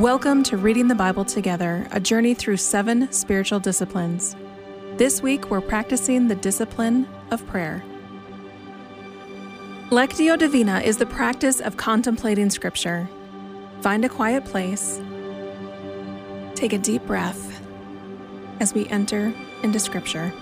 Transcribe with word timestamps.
Welcome 0.00 0.42
to 0.44 0.56
Reading 0.56 0.88
the 0.88 0.94
Bible 0.94 1.26
Together, 1.26 1.86
a 1.90 2.00
journey 2.00 2.32
through 2.32 2.56
seven 2.56 3.12
spiritual 3.12 3.60
disciplines. 3.60 4.34
This 4.96 5.20
week, 5.20 5.50
we're 5.50 5.60
practicing 5.60 6.26
the 6.26 6.36
discipline 6.36 7.06
of 7.30 7.46
prayer. 7.46 7.84
Lectio 9.90 10.38
Divina 10.38 10.80
is 10.80 10.96
the 10.96 11.04
practice 11.04 11.60
of 11.60 11.76
contemplating 11.76 12.48
Scripture. 12.48 13.10
Find 13.82 14.02
a 14.02 14.08
quiet 14.08 14.46
place, 14.46 15.02
take 16.54 16.72
a 16.72 16.78
deep 16.78 17.06
breath 17.06 17.60
as 18.58 18.72
we 18.72 18.88
enter 18.88 19.34
into 19.62 19.78
Scripture. 19.78 20.32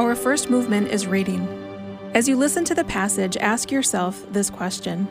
Our 0.00 0.14
first 0.14 0.48
movement 0.48 0.88
is 0.88 1.06
reading. 1.06 1.46
As 2.14 2.26
you 2.26 2.34
listen 2.34 2.64
to 2.64 2.74
the 2.74 2.84
passage, 2.84 3.36
ask 3.36 3.70
yourself 3.70 4.24
this 4.32 4.48
question 4.48 5.04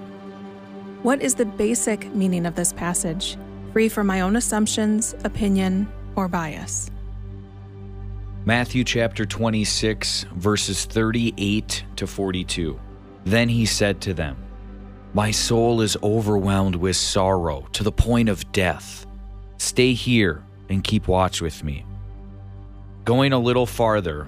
What 1.03 1.21
is 1.21 1.35
the 1.35 1.45
basic 1.45 2.12
meaning 2.15 2.48
of 2.48 2.55
this 2.55 2.73
passage, 2.73 3.38
free 3.71 3.88
from 3.88 4.07
my 4.07 4.21
own 4.21 4.35
assumptions, 4.35 5.13
opinion, 5.23 5.88
or 6.15 6.27
bias? 6.27 6.89
Matthew 8.45 8.84
chapter 8.84 9.27
26, 9.27 10.25
verses 10.34 10.85
38 10.85 11.84
to 11.95 12.07
42. 12.07 12.79
Then 13.26 13.48
he 13.48 13.67
said 13.67 14.01
to 14.01 14.15
them, 14.15 14.37
My 15.13 15.29
soul 15.29 15.81
is 15.81 15.98
overwhelmed 16.01 16.76
with 16.76 16.95
sorrow 16.95 17.67
to 17.73 17.84
the 17.84 17.91
point 17.91 18.27
of 18.27 18.51
death. 18.51 19.05
Stay 19.59 19.93
here 19.93 20.43
and 20.67 20.84
keep 20.84 21.07
watch 21.07 21.43
with 21.43 21.63
me. 21.63 21.85
Going 23.05 23.34
a 23.34 23.40
little 23.40 23.67
farther, 23.67 24.27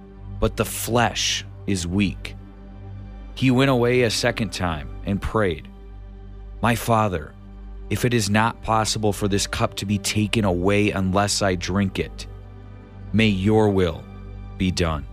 but 0.41 0.57
the 0.57 0.65
flesh 0.65 1.45
is 1.67 1.87
weak. 1.87 2.35
He 3.35 3.51
went 3.51 3.71
away 3.71 4.01
a 4.01 4.09
second 4.09 4.51
time 4.51 4.89
and 5.05 5.21
prayed, 5.21 5.69
My 6.61 6.75
Father, 6.75 7.33
if 7.89 8.03
it 8.03 8.13
is 8.13 8.29
not 8.29 8.61
possible 8.63 9.13
for 9.13 9.29
this 9.29 9.47
cup 9.47 9.75
to 9.75 9.85
be 9.85 9.97
taken 9.97 10.43
away 10.43 10.91
unless 10.91 11.41
I 11.41 11.55
drink 11.55 11.99
it, 11.99 12.27
may 13.13 13.27
your 13.27 13.69
will 13.69 14.03
be 14.57 14.71
done. 14.71 15.05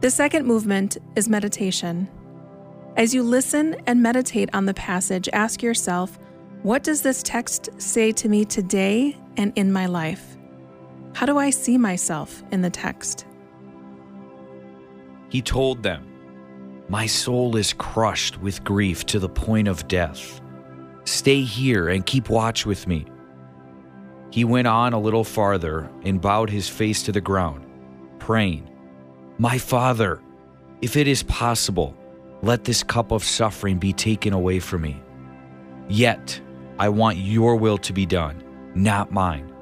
The 0.00 0.10
second 0.10 0.46
movement 0.46 0.98
is 1.16 1.28
meditation. 1.28 2.08
As 2.96 3.14
you 3.14 3.22
listen 3.22 3.74
and 3.86 4.02
meditate 4.02 4.50
on 4.52 4.66
the 4.66 4.74
passage, 4.74 5.28
ask 5.32 5.62
yourself, 5.62 6.18
what 6.62 6.82
does 6.82 7.02
this 7.02 7.22
text 7.22 7.68
say 7.78 8.12
to 8.12 8.28
me 8.28 8.44
today 8.44 9.16
and 9.36 9.52
in 9.56 9.72
my 9.72 9.86
life? 9.86 10.37
How 11.14 11.26
do 11.26 11.38
I 11.38 11.50
see 11.50 11.78
myself 11.78 12.42
in 12.50 12.62
the 12.62 12.70
text? 12.70 13.26
He 15.30 15.42
told 15.42 15.82
them, 15.82 16.06
My 16.88 17.06
soul 17.06 17.56
is 17.56 17.72
crushed 17.72 18.40
with 18.40 18.64
grief 18.64 19.04
to 19.06 19.18
the 19.18 19.28
point 19.28 19.68
of 19.68 19.88
death. 19.88 20.40
Stay 21.04 21.42
here 21.42 21.88
and 21.88 22.06
keep 22.06 22.28
watch 22.28 22.66
with 22.66 22.86
me. 22.86 23.06
He 24.30 24.44
went 24.44 24.68
on 24.68 24.92
a 24.92 25.00
little 25.00 25.24
farther 25.24 25.90
and 26.04 26.20
bowed 26.20 26.50
his 26.50 26.68
face 26.68 27.02
to 27.04 27.12
the 27.12 27.20
ground, 27.20 27.66
praying, 28.18 28.68
My 29.38 29.58
Father, 29.58 30.20
if 30.82 30.96
it 30.96 31.08
is 31.08 31.22
possible, 31.24 31.96
let 32.42 32.64
this 32.64 32.82
cup 32.82 33.10
of 33.10 33.24
suffering 33.24 33.78
be 33.78 33.92
taken 33.92 34.32
away 34.32 34.60
from 34.60 34.82
me. 34.82 35.02
Yet, 35.88 36.40
I 36.78 36.88
want 36.90 37.16
your 37.16 37.56
will 37.56 37.78
to 37.78 37.92
be 37.92 38.06
done, 38.06 38.44
not 38.74 39.10
mine. 39.10 39.52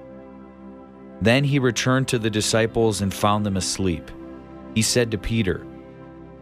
Then 1.21 1.45
he 1.45 1.59
returned 1.59 2.09
to 2.09 2.19
the 2.19 2.31
disciples 2.31 3.01
and 3.01 3.13
found 3.13 3.47
them 3.47 3.57
asleep. 3.57 4.11
He 4.75 4.83
said 4.83 5.11
to 5.11 5.19
Peter, 5.19 5.67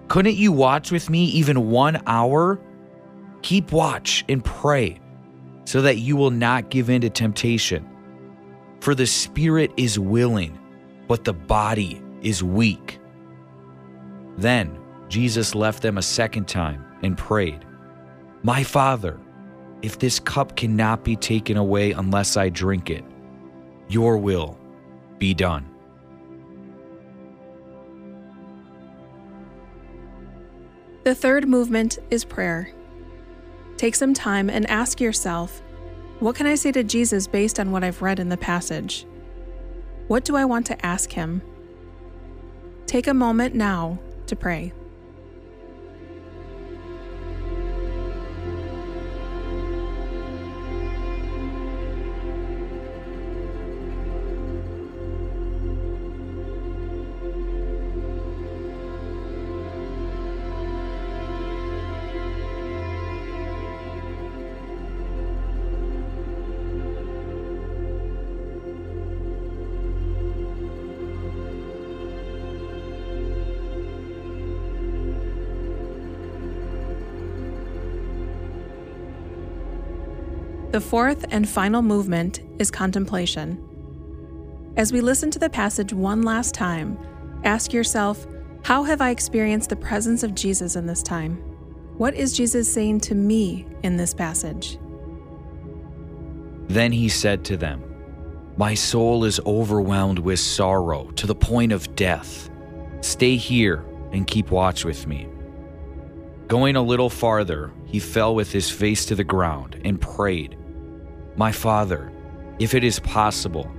Couldn't 0.09 0.37
you 0.37 0.53
watch 0.53 0.91
with 0.91 1.09
me 1.09 1.25
even 1.27 1.71
one 1.71 2.03
hour? 2.07 2.61
Keep 3.43 3.73
watch 3.73 4.25
and 4.29 4.45
pray, 4.45 4.99
so 5.65 5.83
that 5.83 5.99
you 5.99 6.17
will 6.17 6.31
not 6.31 6.71
give 6.71 6.91
in 6.91 7.03
to 7.03 7.11
temptation. 7.11 7.89
For 8.81 8.95
the 8.95 9.07
spirit 9.07 9.73
is 9.77 9.99
willing, 9.99 10.59
but 11.07 11.25
the 11.25 11.33
body 11.33 12.03
is 12.23 12.43
weak. 12.43 12.99
Then 14.37 14.79
Jesus 15.09 15.55
left 15.55 15.83
them 15.83 15.99
a 15.99 16.03
second 16.03 16.49
time 16.49 16.85
and 17.03 17.17
prayed, 17.17 17.65
My 18.43 18.65
Father, 18.65 19.21
if 19.83 19.99
this 19.99 20.19
cup 20.19 20.57
cannot 20.57 21.05
be 21.05 21.15
taken 21.15 21.57
away 21.57 21.93
unless 21.93 22.37
I 22.37 22.49
drink 22.49 22.91
it, 22.91 23.05
your 23.89 24.17
will 24.17 24.59
be 25.19 25.35
done. 25.35 25.69
The 31.05 31.15
third 31.15 31.47
movement 31.47 31.99
is 32.11 32.25
prayer. 32.25 32.73
Take 33.77 33.95
some 33.95 34.15
time 34.15 34.49
and 34.49 34.69
ask 34.71 35.01
yourself, 35.01 35.63
what 36.21 36.37
can 36.37 36.47
I 36.47 36.55
say 36.55 36.73
to 36.73 36.83
Jesus 36.83 37.27
based 37.27 37.61
on 37.61 37.71
what 37.71 37.85
I've 37.85 38.01
read 38.01 38.21
in 38.21 38.29
the 38.29 38.37
passage? 38.37 39.07
What 40.07 40.25
do 40.25 40.37
I 40.37 40.45
want 40.45 40.67
to 40.67 40.87
ask 40.87 41.13
him? 41.13 41.43
Take 42.87 43.07
a 43.07 43.15
moment 43.15 43.55
now 43.55 43.99
to 44.27 44.37
pray. 44.37 44.73
The 80.75 80.81
fourth 80.81 81.25
and 81.31 81.49
final 81.49 81.83
movement 81.83 82.41
is 82.59 82.69
contemplation. 82.69 83.63
As 84.77 84.93
we 84.93 85.01
listen 85.01 85.31
to 85.31 85.39
the 85.39 85.49
passage 85.49 85.93
one 85.93 86.23
last 86.23 86.53
time, 86.53 86.99
ask 87.45 87.73
yourself, 87.73 88.27
how 88.65 88.83
have 88.83 89.01
I 89.01 89.11
experienced 89.11 89.71
the 89.71 89.77
presence 89.77 90.25
of 90.25 90.35
Jesus 90.35 90.75
in 90.75 90.85
this 90.85 91.01
time? 91.01 91.37
What 91.97 92.15
is 92.15 92.37
Jesus 92.37 92.73
saying 92.73 93.03
to 93.03 93.15
me 93.15 93.69
in 93.85 93.97
this 93.97 94.13
passage? 94.13 94.77
Then 96.67 96.91
he 96.91 97.09
said 97.09 97.45
to 97.45 97.57
them, 97.57 97.81
My 98.57 98.75
soul 98.75 99.23
is 99.23 99.39
overwhelmed 99.47 100.19
with 100.19 100.41
sorrow 100.41 101.05
to 101.13 101.29
the 101.29 101.37
point 101.37 101.71
of 101.71 101.95
death. 101.95 102.51
Stay 103.01 103.37
here 103.37 103.85
and 104.11 104.27
keep 104.27 104.51
watch 104.51 104.85
with 104.85 105.07
me. 105.07 105.29
Going 106.49 106.75
a 106.75 106.83
little 106.83 107.11
farther, 107.11 107.71
he 107.87 108.01
fell 108.01 108.35
with 108.35 108.51
his 108.51 108.73
face 108.73 109.07
to 109.07 109.15
the 109.15 109.23
ground 109.23 109.81
and 109.85 110.01
prayed, 110.01 110.57
My 111.37 111.51
Father, 111.51 112.13
if 112.59 112.75
it 112.75 112.85
is 112.85 113.01
possible, 113.01 113.71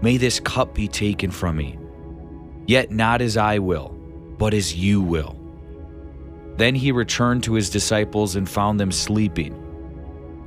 may 0.00 0.16
this 0.16 0.38
cup 0.38 0.74
be 0.74 0.86
taken 0.86 1.30
from 1.30 1.56
me. 1.56 1.78
Yet 2.66 2.90
not 2.90 3.20
as 3.20 3.36
I 3.36 3.58
will, 3.58 3.88
but 4.38 4.54
as 4.54 4.74
you 4.74 5.00
will. 5.00 5.36
Then 6.56 6.74
he 6.74 6.92
returned 6.92 7.42
to 7.44 7.54
his 7.54 7.70
disciples 7.70 8.36
and 8.36 8.48
found 8.48 8.78
them 8.78 8.92
sleeping. 8.92 9.58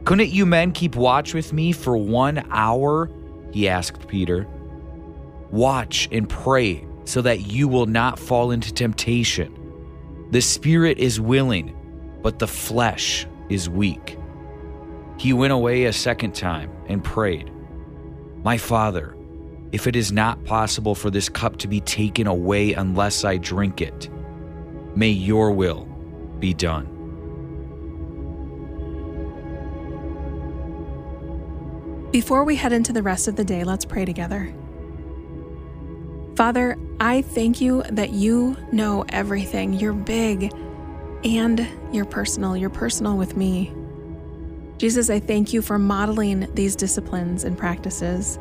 Couldn't 0.05 0.29
you 0.29 0.45
men 0.45 0.71
keep 0.71 0.95
watch 0.95 1.33
with 1.33 1.51
me 1.51 1.71
for 1.71 1.97
one 1.97 2.45
hour? 2.51 3.09
He 3.51 3.67
asked 3.67 4.07
Peter. 4.07 4.47
Watch 5.51 6.07
and 6.11 6.29
pray 6.29 6.85
so 7.05 7.21
that 7.21 7.47
you 7.47 7.67
will 7.67 7.85
not 7.85 8.19
fall 8.19 8.51
into 8.51 8.73
temptation. 8.73 9.53
The 10.31 10.41
spirit 10.41 10.99
is 10.99 11.19
willing, 11.19 11.75
but 12.21 12.39
the 12.39 12.47
flesh 12.47 13.27
is 13.49 13.69
weak. 13.69 14.17
He 15.17 15.33
went 15.33 15.53
away 15.53 15.85
a 15.85 15.93
second 15.93 16.35
time 16.35 16.71
and 16.87 17.03
prayed, 17.03 17.51
My 18.43 18.57
Father, 18.57 19.15
If 19.71 19.87
it 19.87 19.95
is 19.97 20.11
not 20.11 20.41
possible 20.45 20.95
for 20.95 21.09
this 21.09 21.27
cup 21.27 21.57
to 21.57 21.67
be 21.67 21.81
taken 21.81 22.27
away 22.27 22.71
unless 22.71 23.25
I 23.25 23.35
drink 23.37 23.81
it, 23.81 24.09
may 24.95 25.09
your 25.09 25.51
will 25.51 25.85
be 26.39 26.53
done. 26.53 26.87
Before 32.11 32.45
we 32.45 32.55
head 32.55 32.71
into 32.71 32.93
the 32.93 33.03
rest 33.03 33.27
of 33.27 33.35
the 33.35 33.43
day, 33.43 33.65
let's 33.65 33.83
pray 33.83 34.05
together. 34.05 34.55
Father, 36.37 36.77
I 37.01 37.21
thank 37.21 37.59
you 37.59 37.83
that 37.89 38.11
you 38.11 38.55
know 38.71 39.03
everything. 39.09 39.73
You're 39.73 39.91
big 39.91 40.53
and 41.25 41.67
you're 41.91 42.05
personal. 42.05 42.55
You're 42.55 42.69
personal 42.69 43.17
with 43.17 43.35
me. 43.35 43.73
Jesus, 44.77 45.09
I 45.09 45.19
thank 45.19 45.53
you 45.53 45.61
for 45.61 45.79
modeling 45.79 46.53
these 46.53 46.75
disciplines 46.75 47.43
and 47.43 47.57
practices. 47.57 48.37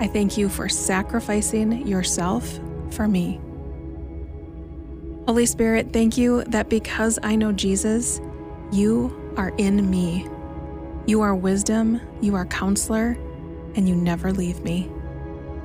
I 0.00 0.06
thank 0.08 0.36
you 0.36 0.48
for 0.48 0.68
sacrificing 0.68 1.86
yourself 1.86 2.60
for 2.90 3.06
me. 3.06 3.40
Holy 5.26 5.46
Spirit, 5.46 5.92
thank 5.92 6.16
you 6.16 6.44
that 6.44 6.68
because 6.68 7.18
I 7.22 7.36
know 7.36 7.52
Jesus, 7.52 8.20
you 8.72 9.34
are 9.36 9.52
in 9.58 9.88
me. 9.90 10.28
You 11.06 11.20
are 11.22 11.34
wisdom, 11.34 12.00
you 12.20 12.34
are 12.34 12.46
counselor, 12.46 13.16
and 13.74 13.88
you 13.88 13.94
never 13.94 14.32
leave 14.32 14.62
me. 14.62 14.90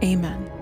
Amen. 0.03 0.60